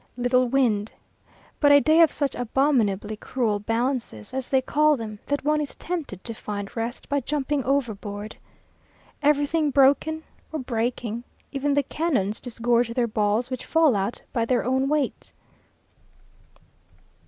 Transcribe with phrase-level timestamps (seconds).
[0.17, 0.93] Little wind,
[1.59, 5.75] but a day of such abominably cruel "balances," as they call them, that one is
[5.75, 8.35] tempted to find rest by jumping overboard.
[9.21, 11.23] Everything broken or breaking.
[11.51, 15.33] Even the cannons disgorge their balls, which fall out by their own weight.